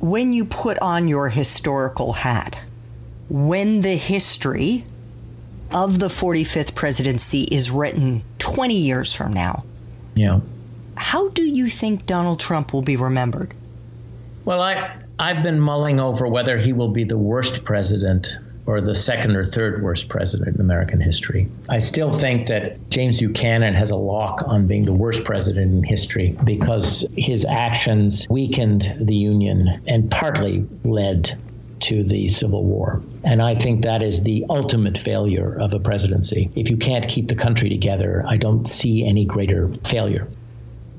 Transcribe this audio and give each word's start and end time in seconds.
when 0.00 0.32
you 0.32 0.44
put 0.44 0.78
on 0.78 1.08
your 1.08 1.28
historical 1.28 2.14
hat, 2.14 2.60
when 3.28 3.82
the 3.82 3.96
history 3.96 4.84
of 5.70 5.98
the 6.00 6.08
45th 6.08 6.74
presidency 6.74 7.44
is 7.44 7.70
written 7.70 8.22
20 8.38 8.74
years 8.74 9.14
from 9.14 9.32
now, 9.32 9.64
yeah. 10.14 10.40
How 10.96 11.28
do 11.28 11.42
you 11.42 11.68
think 11.68 12.04
Donald 12.04 12.40
Trump 12.40 12.74
will 12.74 12.82
be 12.82 12.96
remembered? 12.96 13.54
Well, 14.44 14.60
I 14.60 14.98
I've 15.18 15.42
been 15.42 15.60
mulling 15.60 16.00
over 16.00 16.26
whether 16.26 16.58
he 16.58 16.72
will 16.72 16.88
be 16.88 17.04
the 17.04 17.16
worst 17.16 17.64
president 17.64 18.36
or 18.70 18.80
the 18.80 18.94
second 18.94 19.34
or 19.34 19.44
third 19.44 19.82
worst 19.82 20.08
president 20.08 20.54
in 20.54 20.60
American 20.60 21.00
history. 21.00 21.48
I 21.68 21.80
still 21.80 22.12
think 22.12 22.46
that 22.46 22.88
James 22.88 23.18
Buchanan 23.18 23.74
has 23.74 23.90
a 23.90 23.96
lock 23.96 24.44
on 24.46 24.68
being 24.68 24.84
the 24.84 24.92
worst 24.92 25.24
president 25.24 25.74
in 25.74 25.82
history 25.82 26.36
because 26.44 27.04
his 27.16 27.44
actions 27.44 28.28
weakened 28.30 28.94
the 29.00 29.16
Union 29.16 29.82
and 29.88 30.08
partly 30.08 30.68
led 30.84 31.36
to 31.80 32.04
the 32.04 32.28
Civil 32.28 32.62
War. 32.64 33.02
And 33.24 33.42
I 33.42 33.56
think 33.56 33.82
that 33.82 34.02
is 34.02 34.22
the 34.22 34.46
ultimate 34.48 34.96
failure 34.96 35.58
of 35.58 35.74
a 35.74 35.80
presidency. 35.80 36.50
If 36.54 36.70
you 36.70 36.76
can't 36.76 37.08
keep 37.08 37.26
the 37.26 37.34
country 37.34 37.70
together, 37.70 38.22
I 38.24 38.36
don't 38.36 38.68
see 38.68 39.04
any 39.04 39.24
greater 39.24 39.68
failure. 39.84 40.28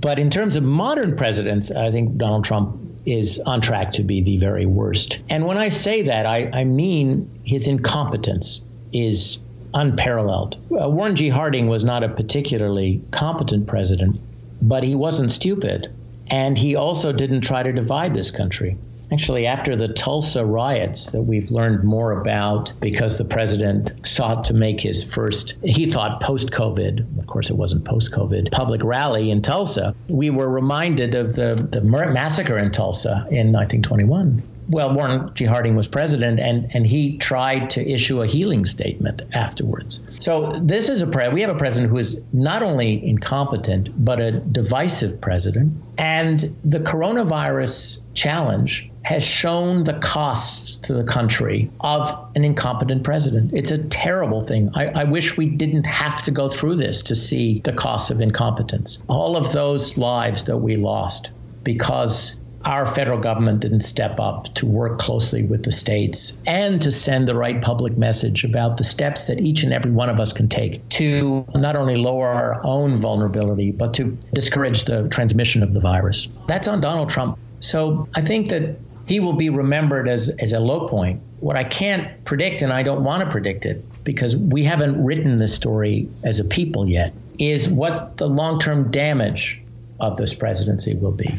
But 0.01 0.19
in 0.19 0.29
terms 0.29 0.57
of 0.57 0.63
modern 0.63 1.15
presidents, 1.15 1.71
I 1.71 1.91
think 1.91 2.17
Donald 2.17 2.43
Trump 2.43 2.90
is 3.05 3.39
on 3.39 3.61
track 3.61 3.93
to 3.93 4.03
be 4.03 4.21
the 4.21 4.37
very 4.37 4.65
worst. 4.65 5.19
And 5.29 5.45
when 5.45 5.57
I 5.57 5.69
say 5.69 6.03
that, 6.03 6.25
I, 6.25 6.49
I 6.53 6.63
mean 6.63 7.29
his 7.43 7.67
incompetence 7.67 8.61
is 8.93 9.39
unparalleled. 9.73 10.57
Uh, 10.71 10.89
Warren 10.89 11.15
G. 11.15 11.29
Harding 11.29 11.67
was 11.67 11.83
not 11.83 12.03
a 12.03 12.09
particularly 12.09 13.01
competent 13.11 13.67
president, 13.67 14.19
but 14.61 14.83
he 14.83 14.95
wasn't 14.95 15.31
stupid. 15.31 15.89
And 16.27 16.57
he 16.57 16.75
also 16.75 17.11
didn't 17.11 17.41
try 17.41 17.63
to 17.63 17.73
divide 17.73 18.13
this 18.13 18.31
country. 18.31 18.77
Actually, 19.11 19.47
after 19.47 19.75
the 19.75 19.89
Tulsa 19.89 20.45
riots 20.45 21.11
that 21.11 21.21
we've 21.21 21.51
learned 21.51 21.83
more 21.83 22.19
about 22.19 22.73
because 22.79 23.17
the 23.17 23.25
president 23.25 24.07
sought 24.07 24.45
to 24.45 24.53
make 24.53 24.81
his 24.81 25.03
first, 25.03 25.57
he 25.63 25.87
thought 25.87 26.21
post 26.21 26.51
COVID, 26.51 27.19
of 27.19 27.27
course 27.27 27.49
it 27.49 27.55
wasn't 27.55 27.83
post 27.83 28.13
COVID, 28.13 28.51
public 28.51 28.83
rally 28.83 29.29
in 29.29 29.41
Tulsa, 29.41 29.95
we 30.07 30.29
were 30.29 30.49
reminded 30.49 31.15
of 31.15 31.35
the, 31.35 31.67
the 31.69 31.81
massacre 31.81 32.57
in 32.57 32.71
Tulsa 32.71 33.27
in 33.29 33.51
1921 33.51 34.43
well, 34.71 34.93
Warren 34.93 35.33
G. 35.33 35.45
Harding 35.45 35.75
was 35.75 35.87
president, 35.87 36.39
and, 36.39 36.73
and 36.73 36.87
he 36.87 37.17
tried 37.17 37.71
to 37.71 37.85
issue 37.85 38.21
a 38.21 38.27
healing 38.27 38.63
statement 38.63 39.21
afterwards. 39.33 39.99
So 40.19 40.59
this 40.61 40.87
is 40.87 41.01
a 41.01 41.07
pre- 41.07 41.27
we 41.27 41.41
have 41.41 41.49
a 41.49 41.57
president 41.57 41.91
who 41.91 41.97
is 41.97 42.21
not 42.31 42.63
only 42.63 43.05
incompetent 43.05 43.89
but 43.93 44.21
a 44.21 44.31
divisive 44.31 45.19
president, 45.19 45.73
and 45.97 46.39
the 46.63 46.79
coronavirus 46.79 48.01
challenge 48.13 48.90
has 49.11 49.23
shown 49.23 49.83
the 49.83 49.93
costs 49.93 50.77
to 50.77 50.93
the 50.93 51.03
country 51.03 51.69
of 51.81 52.31
an 52.33 52.45
incompetent 52.45 53.03
president. 53.03 53.51
It's 53.53 53.71
a 53.71 53.77
terrible 53.77 54.39
thing. 54.39 54.71
I, 54.73 54.87
I, 54.87 55.03
wish 55.03 55.35
we 55.35 55.47
didn't 55.47 55.83
have 55.83 56.23
to 56.23 56.31
go 56.31 56.47
through 56.47 56.75
this 56.75 57.03
to 57.03 57.15
see 57.15 57.59
the 57.59 57.73
costs 57.73 58.09
of 58.09 58.21
incompetence. 58.21 59.03
All 59.09 59.35
of 59.35 59.51
those 59.51 59.97
lives 59.97 60.45
that 60.45 60.57
we 60.57 60.77
lost 60.77 61.31
because 61.61 62.39
our 62.63 62.85
federal 62.85 63.19
government 63.19 63.59
didn't 63.59 63.81
step 63.81 64.19
up 64.21 64.53
to 64.53 64.65
work 64.65 64.97
closely 64.97 65.43
with 65.43 65.63
the 65.63 65.73
states 65.73 66.41
and 66.47 66.81
to 66.83 66.91
send 66.91 67.27
the 67.27 67.35
right 67.35 67.61
public 67.61 67.97
message 67.97 68.45
about 68.45 68.77
the 68.77 68.83
steps 68.85 69.27
that 69.27 69.41
each 69.41 69.63
and 69.63 69.73
every 69.73 69.91
one 69.91 70.09
of 70.09 70.21
us 70.21 70.31
can 70.31 70.47
take 70.47 70.87
to 70.87 71.45
not 71.53 71.75
only 71.75 71.97
lower 71.97 72.29
our 72.29 72.61
own 72.63 72.95
vulnerability, 72.95 73.71
but 73.71 73.95
to 73.95 74.17
discourage 74.33 74.85
the 74.85 75.09
transmission 75.09 75.63
of 75.63 75.73
the 75.73 75.81
virus. 75.81 76.29
That's 76.47 76.69
on 76.69 76.79
Donald 76.79 77.09
Trump. 77.09 77.37
So 77.59 78.07
I 78.15 78.21
think 78.21 78.49
that 78.49 78.77
he 79.11 79.19
will 79.19 79.33
be 79.33 79.49
remembered 79.49 80.07
as, 80.07 80.29
as 80.39 80.53
a 80.53 80.61
low 80.61 80.87
point. 80.87 81.21
What 81.41 81.57
I 81.57 81.65
can't 81.65 82.23
predict, 82.23 82.61
and 82.61 82.71
I 82.71 82.81
don't 82.81 83.03
want 83.03 83.25
to 83.25 83.29
predict 83.29 83.65
it 83.65 83.83
because 84.05 84.37
we 84.37 84.63
haven't 84.63 85.03
written 85.03 85.37
the 85.37 85.49
story 85.49 86.07
as 86.23 86.39
a 86.39 86.45
people 86.45 86.87
yet, 86.87 87.13
is 87.37 87.67
what 87.67 88.15
the 88.15 88.29
long 88.29 88.57
term 88.57 88.89
damage 88.89 89.59
of 89.99 90.15
this 90.15 90.33
presidency 90.33 90.95
will 90.95 91.11
be. 91.11 91.29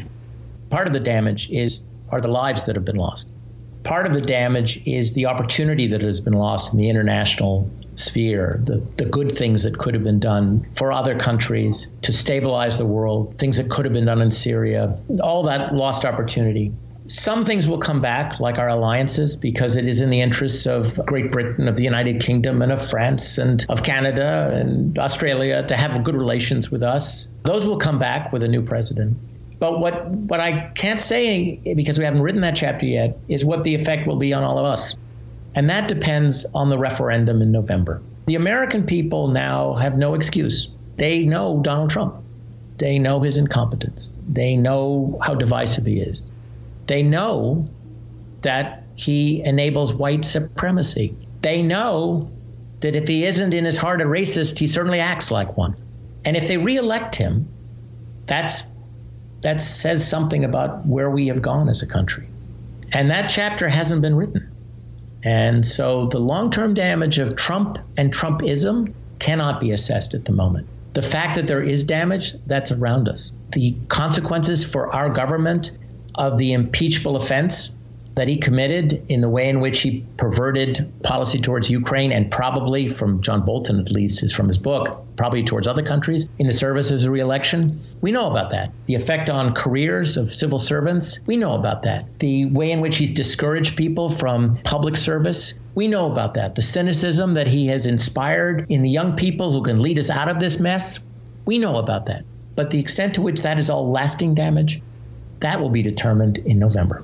Part 0.69 0.85
of 0.85 0.93
the 0.93 0.99
damage 0.99 1.49
is 1.49 1.83
are 2.11 2.21
the 2.21 2.27
lives 2.27 2.65
that 2.65 2.75
have 2.75 2.85
been 2.85 2.95
lost. 2.95 3.27
Part 3.83 4.05
of 4.05 4.13
the 4.13 4.21
damage 4.21 4.79
is 4.85 5.13
the 5.13 5.25
opportunity 5.25 5.87
that 5.87 6.01
has 6.01 6.21
been 6.21 6.33
lost 6.33 6.73
in 6.73 6.79
the 6.79 6.89
international 6.89 7.71
sphere, 7.95 8.59
the, 8.63 8.83
the 8.97 9.05
good 9.05 9.31
things 9.31 9.63
that 9.63 9.79
could 9.79 9.95
have 9.95 10.03
been 10.03 10.19
done 10.19 10.65
for 10.75 10.91
other 10.91 11.17
countries 11.17 11.91
to 12.03 12.13
stabilize 12.13 12.77
the 12.77 12.85
world, 12.85 13.39
things 13.39 13.57
that 13.57 13.69
could 13.69 13.85
have 13.85 13.93
been 13.93 14.05
done 14.05 14.21
in 14.21 14.29
Syria, 14.29 14.97
all 15.21 15.43
that 15.43 15.73
lost 15.73 16.05
opportunity. 16.05 16.71
Some 17.05 17.43
things 17.43 17.67
will 17.67 17.79
come 17.79 17.99
back, 17.99 18.39
like 18.39 18.57
our 18.57 18.69
alliances, 18.69 19.35
because 19.35 19.75
it 19.75 19.87
is 19.87 19.99
in 19.99 20.09
the 20.09 20.21
interests 20.21 20.65
of 20.65 21.05
Great 21.05 21.31
Britain, 21.31 21.67
of 21.67 21.75
the 21.75 21.83
United 21.83 22.21
Kingdom, 22.21 22.61
and 22.61 22.71
of 22.71 22.87
France, 22.87 23.37
and 23.37 23.65
of 23.67 23.83
Canada 23.83 24.51
and 24.53 24.97
Australia 24.97 25.63
to 25.67 25.75
have 25.75 26.03
good 26.03 26.15
relations 26.15 26.71
with 26.71 26.81
us. 26.81 27.29
Those 27.43 27.67
will 27.67 27.77
come 27.77 27.99
back 27.99 28.31
with 28.31 28.41
a 28.43 28.47
new 28.47 28.61
president. 28.61 29.17
But 29.59 29.79
what, 29.79 30.07
what 30.07 30.39
I 30.39 30.69
can't 30.75 30.99
say, 30.99 31.55
because 31.75 31.99
we 31.99 32.05
haven't 32.05 32.21
written 32.21 32.41
that 32.41 32.55
chapter 32.55 32.85
yet, 32.85 33.17
is 33.27 33.43
what 33.43 33.63
the 33.63 33.75
effect 33.75 34.07
will 34.07 34.17
be 34.17 34.33
on 34.33 34.43
all 34.43 34.57
of 34.57 34.65
us. 34.65 34.97
And 35.55 35.69
that 35.69 35.87
depends 35.87 36.45
on 36.53 36.69
the 36.69 36.77
referendum 36.77 37.41
in 37.41 37.51
November. 37.51 38.01
The 38.25 38.35
American 38.35 38.85
people 38.85 39.27
now 39.27 39.73
have 39.73 39.97
no 39.97 40.13
excuse. 40.13 40.71
They 40.95 41.23
know 41.25 41.61
Donald 41.61 41.89
Trump. 41.89 42.15
They 42.77 42.97
know 42.97 43.19
his 43.19 43.37
incompetence. 43.37 44.13
They 44.27 44.55
know 44.55 45.19
how 45.21 45.35
divisive 45.35 45.85
he 45.85 45.99
is. 45.99 46.31
They 46.87 47.03
know 47.03 47.69
that 48.41 48.83
he 48.95 49.41
enables 49.41 49.93
white 49.93 50.25
supremacy. 50.25 51.15
They 51.41 51.61
know 51.61 52.31
that 52.81 52.95
if 52.95 53.07
he 53.07 53.25
isn't 53.25 53.53
in 53.53 53.65
his 53.65 53.77
heart 53.77 54.01
a 54.01 54.05
racist, 54.05 54.59
he 54.59 54.67
certainly 54.67 54.99
acts 54.99 55.31
like 55.31 55.57
one. 55.57 55.75
And 56.25 56.37
if 56.37 56.47
they 56.47 56.57
reelect 56.57 57.15
him, 57.15 57.47
that's 58.25 58.63
that 59.41 59.59
says 59.59 60.07
something 60.07 60.45
about 60.45 60.85
where 60.85 61.09
we 61.09 61.27
have 61.27 61.41
gone 61.41 61.67
as 61.67 61.81
a 61.81 61.87
country. 61.87 62.27
And 62.91 63.11
that 63.11 63.29
chapter 63.29 63.67
hasn't 63.67 64.01
been 64.01 64.15
written. 64.15 64.49
And 65.23 65.65
so 65.65 66.07
the 66.07 66.19
long 66.19 66.51
term 66.51 66.73
damage 66.73 67.19
of 67.19 67.35
Trump 67.35 67.77
and 67.97 68.13
Trumpism 68.13 68.93
cannot 69.19 69.59
be 69.59 69.71
assessed 69.71 70.13
at 70.13 70.25
the 70.25 70.31
moment. 70.31 70.67
The 70.93 71.01
fact 71.01 71.35
that 71.35 71.47
there 71.47 71.63
is 71.63 71.83
damage, 71.83 72.35
that's 72.45 72.71
around 72.71 73.09
us. 73.09 73.33
The 73.51 73.75
consequences 73.87 74.69
for 74.69 74.93
our 74.93 75.09
government 75.09 75.71
of 76.15 76.37
the 76.37 76.53
impeachable 76.53 77.15
offense 77.15 77.75
that 78.15 78.27
he 78.27 78.37
committed 78.37 79.05
in 79.09 79.21
the 79.21 79.29
way 79.29 79.49
in 79.49 79.59
which 79.59 79.81
he 79.81 80.05
perverted 80.17 80.91
policy 81.03 81.39
towards 81.41 81.69
Ukraine 81.69 82.11
and 82.11 82.29
probably, 82.29 82.89
from 82.89 83.21
John 83.21 83.43
Bolton 83.43 83.79
at 83.79 83.91
least, 83.91 84.23
is 84.23 84.31
from 84.31 84.47
his 84.47 84.57
book, 84.57 85.03
probably 85.15 85.43
towards 85.43 85.67
other 85.67 85.81
countries 85.81 86.29
in 86.37 86.47
the 86.47 86.53
service 86.53 86.91
of 86.91 86.95
his 86.95 87.07
reelection. 87.07 87.81
We 88.01 88.11
know 88.11 88.29
about 88.29 88.51
that. 88.51 88.71
The 88.85 88.95
effect 88.95 89.29
on 89.29 89.55
careers 89.55 90.17
of 90.17 90.31
civil 90.31 90.59
servants, 90.59 91.21
we 91.25 91.37
know 91.37 91.55
about 91.55 91.83
that. 91.83 92.19
The 92.19 92.45
way 92.45 92.71
in 92.71 92.81
which 92.81 92.97
he's 92.97 93.13
discouraged 93.13 93.75
people 93.75 94.09
from 94.09 94.57
public 94.63 94.95
service, 94.95 95.55
we 95.73 95.87
know 95.87 96.11
about 96.11 96.35
that. 96.35 96.53
The 96.53 96.61
cynicism 96.61 97.33
that 97.33 97.47
he 97.47 97.67
has 97.67 97.87
inspired 97.87 98.67
in 98.69 98.83
the 98.83 98.89
young 98.89 99.15
people 99.15 99.51
who 99.51 99.63
can 99.63 99.81
lead 99.81 99.97
us 99.97 100.11
out 100.11 100.29
of 100.29 100.39
this 100.39 100.59
mess, 100.59 100.99
we 101.45 101.57
know 101.57 101.77
about 101.77 102.05
that. 102.05 102.25
But 102.55 102.69
the 102.69 102.79
extent 102.79 103.15
to 103.15 103.23
which 103.23 103.41
that 103.41 103.57
is 103.57 103.71
all 103.71 103.91
lasting 103.91 104.35
damage, 104.35 104.81
that 105.43 105.59
will 105.59 105.69
be 105.69 105.83
determined 105.83 106.39
in 106.39 106.57
November. 106.57 107.03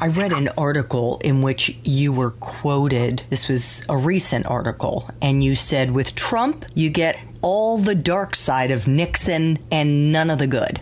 I 0.00 0.08
read 0.08 0.32
an 0.32 0.48
article 0.56 1.20
in 1.22 1.42
which 1.42 1.76
you 1.84 2.12
were 2.12 2.30
quoted. 2.30 3.22
This 3.28 3.48
was 3.48 3.84
a 3.88 3.96
recent 3.96 4.46
article, 4.46 5.10
and 5.20 5.44
you 5.44 5.54
said, 5.54 5.90
with 5.90 6.14
Trump, 6.14 6.64
you 6.74 6.88
get 6.88 7.18
all 7.42 7.76
the 7.76 7.94
dark 7.94 8.34
side 8.34 8.70
of 8.70 8.88
Nixon 8.88 9.58
and 9.70 10.10
none 10.10 10.30
of 10.30 10.38
the 10.38 10.46
good. 10.46 10.80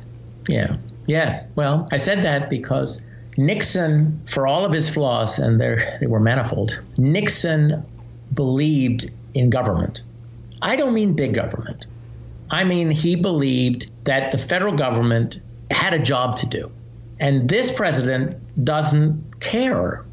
Yeah. 0.48 0.76
Yes. 1.06 1.44
Well, 1.56 1.88
I 1.90 1.96
said 1.96 2.22
that 2.22 2.48
because 2.48 3.04
Nixon, 3.36 4.20
for 4.26 4.46
all 4.46 4.64
of 4.64 4.72
his 4.72 4.88
flaws, 4.88 5.38
and 5.38 5.60
they 5.60 6.06
were 6.06 6.20
manifold, 6.20 6.80
Nixon 6.96 7.84
believed 8.34 9.10
in 9.34 9.50
government. 9.50 10.02
I 10.62 10.76
don't 10.76 10.94
mean 10.94 11.14
big 11.14 11.34
government. 11.34 11.86
I 12.50 12.64
mean, 12.64 12.90
he 12.90 13.16
believed 13.16 13.90
that 14.04 14.30
the 14.30 14.38
federal 14.38 14.76
government 14.76 15.40
had 15.70 15.92
a 15.92 15.98
job 15.98 16.36
to 16.38 16.46
do. 16.46 16.70
And 17.20 17.48
this 17.48 17.72
president 17.72 18.36
doesn't 18.62 19.40
care. 19.40 20.04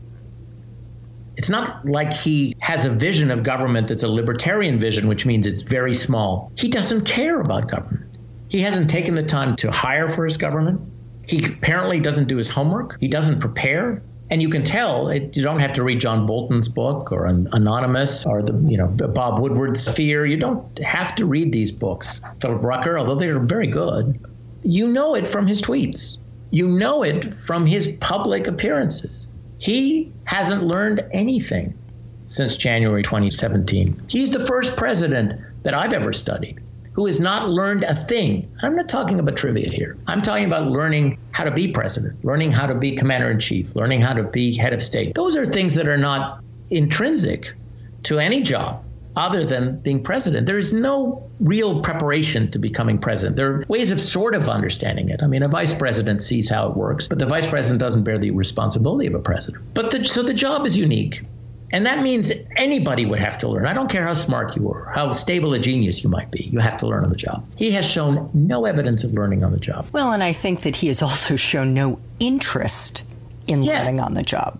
It's 1.37 1.49
not 1.49 1.85
like 1.85 2.13
he 2.13 2.55
has 2.59 2.85
a 2.85 2.89
vision 2.89 3.29
of 3.29 3.43
government 3.43 3.89
that's 3.89 4.03
a 4.03 4.07
libertarian 4.07 4.79
vision, 4.79 5.07
which 5.07 5.25
means 5.25 5.45
it's 5.45 5.61
very 5.61 5.93
small. 5.93 6.51
He 6.57 6.69
doesn't 6.69 7.05
care 7.05 7.39
about 7.39 7.69
government. 7.69 8.05
He 8.49 8.61
hasn't 8.61 8.89
taken 8.89 9.15
the 9.15 9.23
time 9.23 9.55
to 9.57 9.71
hire 9.71 10.09
for 10.09 10.23
his 10.23 10.37
government. 10.37 10.81
He 11.27 11.45
apparently 11.45 11.99
doesn't 11.99 12.27
do 12.27 12.37
his 12.37 12.49
homework. 12.49 12.99
He 12.99 13.07
doesn't 13.07 13.39
prepare. 13.39 14.01
And 14.29 14.41
you 14.41 14.49
can 14.49 14.63
tell 14.63 15.09
it, 15.09 15.35
you 15.35 15.43
don't 15.43 15.59
have 15.59 15.73
to 15.73 15.83
read 15.83 15.99
John 15.99 16.25
Bolton's 16.25 16.67
book 16.67 17.11
or 17.11 17.25
Anonymous 17.25 18.25
or 18.25 18.41
the 18.41 18.53
you 18.69 18.77
know 18.77 18.87
Bob 18.87 19.39
Woodward's 19.39 19.87
Fear. 19.87 20.25
You 20.25 20.37
don't 20.37 20.79
have 20.79 21.15
to 21.15 21.25
read 21.25 21.51
these 21.51 21.71
books. 21.71 22.23
Philip 22.41 22.63
Rucker, 22.63 22.97
although 22.97 23.15
they're 23.15 23.39
very 23.39 23.67
good, 23.67 24.19
you 24.63 24.87
know 24.87 25.15
it 25.15 25.27
from 25.27 25.45
his 25.45 25.61
tweets. 25.61 26.17
You 26.51 26.67
know 26.69 27.03
it 27.03 27.33
from 27.33 27.65
his 27.65 27.87
public 27.99 28.47
appearances. 28.47 29.27
He 29.57 30.11
hasn't 30.25 30.63
learned 30.63 31.05
anything 31.11 31.73
since 32.25 32.55
January 32.57 33.03
2017. 33.03 34.01
He's 34.07 34.31
the 34.31 34.39
first 34.39 34.77
president 34.77 35.39
that 35.63 35.73
I've 35.73 35.93
ever 35.93 36.13
studied 36.13 36.59
who 36.95 37.05
has 37.07 37.19
not 37.19 37.49
learned 37.49 37.83
a 37.83 37.93
thing. 37.93 38.49
I'm 38.61 38.73
not 38.75 38.87
talking 38.87 39.19
about 39.19 39.35
trivia 39.35 39.69
here. 39.69 39.97
I'm 40.07 40.21
talking 40.21 40.45
about 40.45 40.67
learning 40.67 41.17
how 41.31 41.43
to 41.43 41.51
be 41.51 41.67
president, 41.67 42.23
learning 42.23 42.53
how 42.53 42.67
to 42.67 42.75
be 42.75 42.95
commander 42.95 43.29
in 43.29 43.39
chief, 43.41 43.75
learning 43.75 43.99
how 43.99 44.13
to 44.13 44.23
be 44.23 44.55
head 44.55 44.71
of 44.71 44.81
state. 44.81 45.13
Those 45.13 45.35
are 45.35 45.45
things 45.45 45.75
that 45.75 45.89
are 45.89 45.97
not 45.97 46.41
intrinsic 46.69 47.53
to 48.03 48.19
any 48.19 48.43
job 48.43 48.84
other 49.15 49.45
than 49.45 49.79
being 49.79 50.03
president. 50.03 50.45
There 50.45 50.57
is 50.57 50.73
no 50.73 51.29
real 51.39 51.81
preparation 51.81 52.51
to 52.51 52.59
becoming 52.59 52.99
president. 52.99 53.37
There 53.37 53.51
are 53.53 53.65
ways 53.67 53.91
of 53.91 53.99
sort 53.99 54.35
of 54.35 54.49
understanding 54.49 55.09
it. 55.09 55.21
I 55.23 55.27
mean, 55.27 55.43
a 55.43 55.47
vice 55.47 55.73
president 55.73 56.21
sees 56.21 56.49
how 56.49 56.69
it 56.69 56.75
works, 56.75 57.07
but 57.07 57.19
the 57.19 57.25
vice 57.25 57.47
president 57.47 57.79
doesn't 57.79 58.03
bear 58.03 58.17
the 58.17 58.31
responsibility 58.31 59.07
of 59.07 59.15
a 59.15 59.19
president. 59.19 59.63
But 59.73 59.91
the, 59.91 60.05
so 60.05 60.23
the 60.23 60.33
job 60.33 60.65
is 60.65 60.77
unique. 60.77 61.23
And 61.71 61.87
that 61.87 62.03
means 62.03 62.31
anybody 62.55 63.05
would 63.05 63.19
have 63.19 63.39
to 63.39 63.49
learn. 63.49 63.65
I 63.65 63.73
don't 63.73 63.89
care 63.89 64.03
how 64.03 64.13
smart 64.13 64.55
you 64.55 64.71
are, 64.71 64.91
how 64.93 65.13
stable 65.13 65.53
a 65.53 65.59
genius 65.59 66.03
you 66.03 66.09
might 66.09 66.29
be. 66.29 66.43
You 66.43 66.59
have 66.59 66.77
to 66.77 66.87
learn 66.87 67.03
on 67.03 67.09
the 67.09 67.15
job. 67.15 67.45
He 67.55 67.71
has 67.71 67.89
shown 67.89 68.29
no 68.33 68.65
evidence 68.65 69.03
of 69.03 69.13
learning 69.13 69.43
on 69.43 69.51
the 69.51 69.57
job. 69.57 69.87
Well, 69.91 70.13
and 70.13 70.23
I 70.23 70.31
think 70.31 70.61
that 70.61 70.75
he 70.75 70.87
has 70.87 71.01
also 71.01 71.35
shown 71.35 71.73
no 71.73 71.99
interest 72.19 73.03
in 73.47 73.63
yes. 73.63 73.87
learning 73.87 74.01
on 74.01 74.13
the 74.13 74.21
job. 74.21 74.59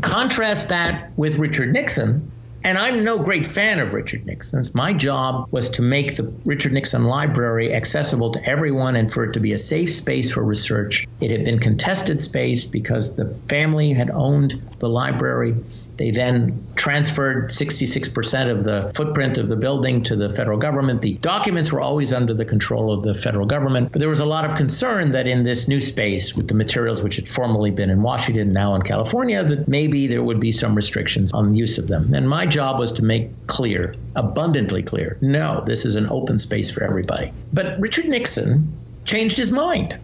Contrast 0.00 0.70
that 0.70 1.12
with 1.16 1.36
Richard 1.36 1.72
Nixon, 1.72 2.31
and 2.64 2.78
I'm 2.78 3.04
no 3.04 3.18
great 3.18 3.46
fan 3.46 3.78
of 3.78 3.92
Richard 3.92 4.26
Nixon's. 4.26 4.74
My 4.74 4.92
job 4.92 5.48
was 5.50 5.70
to 5.70 5.82
make 5.82 6.16
the 6.16 6.32
Richard 6.44 6.72
Nixon 6.72 7.04
Library 7.04 7.74
accessible 7.74 8.32
to 8.32 8.48
everyone 8.48 8.96
and 8.96 9.12
for 9.12 9.24
it 9.24 9.34
to 9.34 9.40
be 9.40 9.52
a 9.52 9.58
safe 9.58 9.90
space 9.90 10.30
for 10.32 10.42
research. 10.42 11.08
It 11.20 11.30
had 11.30 11.44
been 11.44 11.58
contested 11.58 12.20
space 12.20 12.66
because 12.66 13.16
the 13.16 13.34
family 13.48 13.92
had 13.92 14.10
owned 14.10 14.60
the 14.78 14.88
library. 14.88 15.56
They 16.02 16.10
then 16.10 16.66
transferred 16.74 17.50
66% 17.50 18.50
of 18.50 18.64
the 18.64 18.90
footprint 18.92 19.38
of 19.38 19.46
the 19.46 19.54
building 19.54 20.02
to 20.02 20.16
the 20.16 20.28
federal 20.28 20.58
government. 20.58 21.00
The 21.00 21.12
documents 21.12 21.70
were 21.70 21.80
always 21.80 22.12
under 22.12 22.34
the 22.34 22.44
control 22.44 22.92
of 22.92 23.04
the 23.04 23.14
federal 23.14 23.46
government, 23.46 23.92
but 23.92 24.00
there 24.00 24.08
was 24.08 24.18
a 24.18 24.26
lot 24.26 24.44
of 24.44 24.56
concern 24.56 25.12
that 25.12 25.28
in 25.28 25.44
this 25.44 25.68
new 25.68 25.78
space, 25.78 26.34
with 26.34 26.48
the 26.48 26.54
materials 26.54 27.04
which 27.04 27.14
had 27.14 27.28
formerly 27.28 27.70
been 27.70 27.88
in 27.88 28.02
Washington, 28.02 28.52
now 28.52 28.74
in 28.74 28.82
California, 28.82 29.44
that 29.44 29.68
maybe 29.68 30.08
there 30.08 30.24
would 30.24 30.40
be 30.40 30.50
some 30.50 30.74
restrictions 30.74 31.32
on 31.32 31.52
the 31.52 31.56
use 31.56 31.78
of 31.78 31.86
them. 31.86 32.12
And 32.14 32.28
my 32.28 32.46
job 32.46 32.80
was 32.80 32.90
to 32.94 33.04
make 33.04 33.46
clear, 33.46 33.94
abundantly 34.16 34.82
clear, 34.82 35.18
no, 35.20 35.62
this 35.64 35.84
is 35.84 35.94
an 35.94 36.10
open 36.10 36.36
space 36.36 36.68
for 36.68 36.82
everybody. 36.82 37.32
But 37.52 37.78
Richard 37.78 38.08
Nixon 38.08 38.76
changed 39.04 39.36
his 39.36 39.52
mind 39.52 39.96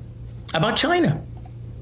about 0.55 0.77
China. 0.77 1.21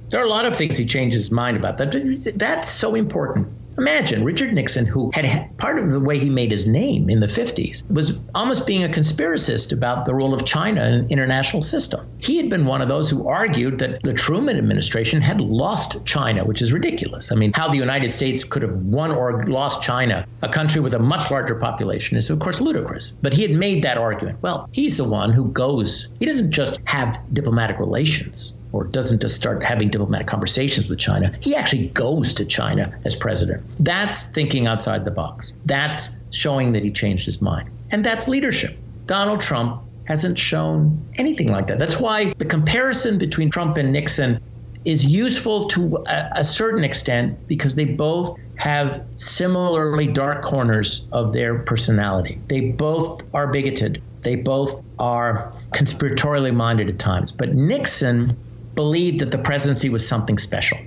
There 0.09 0.23
are 0.23 0.25
a 0.25 0.31
lot 0.31 0.47
of 0.47 0.57
things 0.57 0.79
he 0.79 0.87
changed 0.87 1.15
his 1.15 1.31
mind 1.31 1.59
about. 1.59 1.77
That 1.77 2.33
that's 2.35 2.67
so 2.67 2.95
important. 2.95 3.49
Imagine 3.79 4.25
Richard 4.25 4.55
Nixon, 4.55 4.87
who 4.87 5.11
had 5.13 5.59
part 5.59 5.79
of 5.79 5.91
the 5.91 6.01
way 6.01 6.19
he 6.19 6.31
made 6.31 6.51
his 6.51 6.67
name 6.67 7.11
in 7.11 7.21
the 7.21 7.27
50s, 7.27 7.83
was 7.93 8.19
almost 8.35 8.67
being 8.67 8.85
a 8.85 8.89
conspiracist 8.89 9.73
about 9.73 10.07
the 10.07 10.15
role 10.15 10.33
of 10.33 10.47
China 10.47 10.83
in 10.87 11.11
international 11.11 11.61
system. 11.61 12.09
He 12.19 12.39
had 12.39 12.49
been 12.49 12.65
one 12.65 12.81
of 12.81 12.89
those 12.89 13.11
who 13.11 13.29
argued 13.29 13.81
that 13.81 14.03
the 14.03 14.15
Truman 14.15 14.57
administration 14.57 15.21
had 15.21 15.43
lost 15.43 16.07
China, 16.07 16.45
which 16.45 16.63
is 16.63 16.73
ridiculous. 16.73 17.33
I 17.33 17.35
mean, 17.35 17.53
how 17.53 17.69
the 17.69 17.77
United 17.77 18.13
States 18.13 18.45
could 18.45 18.63
have 18.63 18.77
won 18.77 19.11
or 19.11 19.45
lost 19.45 19.83
China, 19.83 20.27
a 20.41 20.49
country 20.49 20.81
with 20.81 20.95
a 20.95 20.99
much 20.99 21.31
larger 21.31 21.57
population, 21.57 22.17
is 22.17 22.31
of 22.31 22.39
course 22.39 22.63
ludicrous. 22.63 23.11
But 23.11 23.35
he 23.35 23.43
had 23.43 23.51
made 23.51 23.83
that 23.83 23.99
argument. 23.99 24.39
Well, 24.41 24.71
he's 24.73 24.97
the 24.97 25.05
one 25.05 25.35
who 25.35 25.51
goes, 25.51 26.09
he 26.19 26.25
doesn't 26.25 26.51
just 26.51 26.81
have 26.85 27.19
diplomatic 27.31 27.79
relations 27.79 28.55
or 28.73 28.85
doesn't 28.85 29.21
just 29.21 29.37
start 29.37 29.63
having 29.63 29.89
diplomatic 29.89 30.27
conversations 30.27 30.89
with 30.89 30.99
China. 30.99 31.33
He 31.41 31.55
actually 31.55 31.89
goes 31.89 32.35
to 32.35 32.45
China 32.45 32.99
as 33.05 33.17
president. 33.17 33.63
That's 33.81 34.25
thinking 34.25 34.67
outside 34.67 35.05
the 35.05 35.11
box. 35.11 35.55
That's 35.65 36.09
showing 36.31 36.73
that 36.73 36.83
he 36.83 36.91
changed 36.91 37.27
his 37.27 37.41
mind. 37.41 37.71
And 37.91 38.05
that's 38.05 38.29
leadership. 38.29 38.77
Donald 39.07 39.41
Trump 39.41 39.83
hasn't 40.05 40.39
shown 40.39 41.05
anything 41.17 41.51
like 41.51 41.69
that. 41.69 41.79
That's 41.79 41.99
why 41.99 42.33
the 42.39 42.45
comparison 42.45 43.19
between 43.19 43.51
Trump 43.51 43.77
and 43.77 43.93
Nixon 43.93 44.41
is 44.85 45.05
useful 45.05 45.67
to 45.67 46.05
a, 46.07 46.29
a 46.37 46.45
certain 46.45 46.85
extent 46.85 47.49
because 47.49 47.75
they 47.75 47.85
both 47.85 48.39
have 48.55 49.05
similarly 49.17 50.07
dark 50.07 50.45
corners 50.45 51.07
of 51.13 51.33
their 51.33 51.59
personality. 51.59 52.39
They 52.47 52.71
both 52.71 53.23
are 53.35 53.49
bigoted. 53.49 54.01
They 54.23 54.37
both 54.37 54.83
are 54.99 55.53
conspiratorially 55.73 56.55
minded 56.55 56.89
at 56.89 56.99
times. 56.99 57.33
But 57.33 57.53
Nixon 57.53 58.37
believed 58.77 59.19
that 59.19 59.33
the 59.33 59.39
presidency 59.39 59.89
was 59.89 60.07
something 60.07 60.39
special 60.39 60.79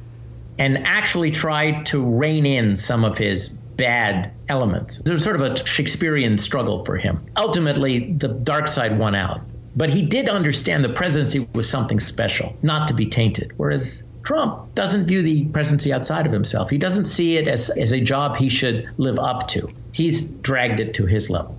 and 0.57 0.86
actually 0.88 1.31
tried 1.31 1.88
to 1.88 2.01
rein 2.01 2.45
in 2.45 2.77
some 2.77 3.03
of 3.03 3.18
his 3.18 3.49
bad 3.49 4.31
elements. 4.47 4.97
There 4.97 5.14
was 5.14 5.23
sort 5.23 5.35
of 5.35 5.42
a 5.42 5.57
Shakespearean 5.57 6.37
struggle 6.37 6.85
for 6.85 6.97
him. 6.97 7.25
Ultimately, 7.35 8.14
the 8.14 8.28
dark 8.28 8.68
side 8.68 8.97
won 8.97 9.16
out. 9.16 9.42
But 9.75 9.90
he 9.90 10.02
did 10.02 10.28
understand 10.28 10.83
the 10.83 10.90
presidency 10.90 11.47
was 11.54 11.69
something 11.69 11.99
special, 11.99 12.56
not 12.61 12.87
to 12.90 12.94
be 12.94 13.06
tainted. 13.06 13.54
Whereas 13.56 14.04
Trump 14.23 14.75
doesn't 14.75 15.06
view 15.07 15.21
the 15.21 15.45
presidency 15.45 15.94
outside 15.94 16.25
of 16.25 16.31
himself. 16.31 16.69
He 16.69 16.78
doesn't 16.78 17.06
see 17.06 17.37
it 17.37 17.47
as, 17.47 17.69
as 17.69 17.92
a 17.92 17.99
job 17.99 18.35
he 18.35 18.49
should 18.49 18.90
live 18.97 19.18
up 19.18 19.47
to. 19.49 19.69
He's 19.92 20.28
dragged 20.28 20.80
it 20.80 20.95
to 20.95 21.06
his 21.06 21.30
level. 21.30 21.58